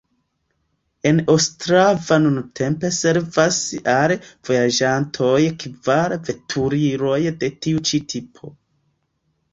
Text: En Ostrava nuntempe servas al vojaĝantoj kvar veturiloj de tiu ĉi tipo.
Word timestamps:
En 1.09 1.19
Ostrava 1.33 2.17
nuntempe 2.23 2.91
servas 3.01 3.59
al 3.95 4.15
vojaĝantoj 4.49 5.37
kvar 5.65 6.17
veturiloj 6.31 7.21
de 7.45 7.55
tiu 7.67 7.85
ĉi 7.91 8.01
tipo. 8.15 8.55